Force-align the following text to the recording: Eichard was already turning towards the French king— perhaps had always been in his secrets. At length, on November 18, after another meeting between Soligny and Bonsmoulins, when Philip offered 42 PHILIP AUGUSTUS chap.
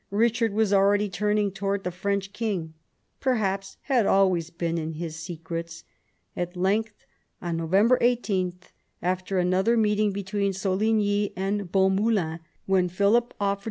Eichard 0.11 0.53
was 0.53 0.73
already 0.73 1.07
turning 1.09 1.51
towards 1.51 1.83
the 1.83 1.91
French 1.91 2.33
king— 2.33 2.73
perhaps 3.19 3.77
had 3.83 4.07
always 4.07 4.49
been 4.49 4.79
in 4.79 4.93
his 4.93 5.15
secrets. 5.15 5.83
At 6.35 6.57
length, 6.57 7.05
on 7.39 7.57
November 7.57 7.99
18, 8.01 8.57
after 9.03 9.37
another 9.37 9.77
meeting 9.77 10.11
between 10.11 10.53
Soligny 10.53 11.33
and 11.35 11.71
Bonsmoulins, 11.71 12.39
when 12.65 12.89
Philip 12.89 12.95
offered 12.95 12.95
42 12.95 12.97
PHILIP 12.97 13.21
AUGUSTUS 13.21 13.39
chap. 13.39 13.59